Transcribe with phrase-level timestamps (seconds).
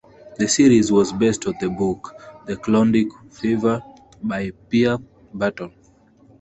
[0.39, 3.83] The series was based on the book "The Klondike Fever"
[4.23, 4.97] by Pierre
[5.31, 5.71] Berton.